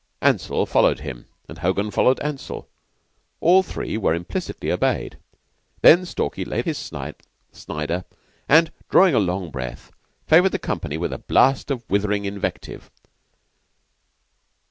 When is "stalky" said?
6.07-6.43